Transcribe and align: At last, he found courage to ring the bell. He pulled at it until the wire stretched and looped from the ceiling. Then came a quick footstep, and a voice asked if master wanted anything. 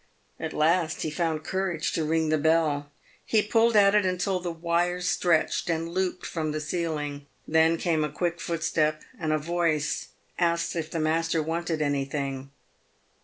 At 0.39 0.51
last, 0.51 1.03
he 1.03 1.11
found 1.11 1.43
courage 1.43 1.91
to 1.93 2.03
ring 2.03 2.29
the 2.29 2.39
bell. 2.39 2.89
He 3.23 3.43
pulled 3.43 3.75
at 3.75 3.93
it 3.93 4.03
until 4.03 4.39
the 4.39 4.51
wire 4.51 4.99
stretched 4.99 5.69
and 5.69 5.89
looped 5.89 6.25
from 6.25 6.53
the 6.53 6.59
ceiling. 6.59 7.27
Then 7.47 7.77
came 7.77 8.03
a 8.03 8.09
quick 8.11 8.39
footstep, 8.39 9.03
and 9.19 9.31
a 9.31 9.37
voice 9.37 10.07
asked 10.39 10.75
if 10.75 10.91
master 10.95 11.43
wanted 11.43 11.83
anything. 11.83 12.49